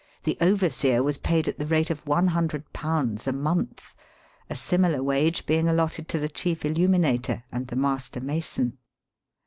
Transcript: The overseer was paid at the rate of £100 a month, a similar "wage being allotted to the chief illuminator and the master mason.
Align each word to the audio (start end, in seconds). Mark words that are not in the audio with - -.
The 0.23 0.35
overseer 0.41 1.03
was 1.03 1.19
paid 1.19 1.47
at 1.47 1.59
the 1.59 1.65
rate 1.67 1.91
of 1.91 2.05
£100 2.05 3.27
a 3.27 3.31
month, 3.31 3.95
a 4.49 4.55
similar 4.55 5.03
"wage 5.03 5.45
being 5.45 5.69
allotted 5.69 6.07
to 6.09 6.17
the 6.17 6.27
chief 6.27 6.65
illuminator 6.65 7.43
and 7.51 7.67
the 7.67 7.75
master 7.75 8.19
mason. 8.19 8.79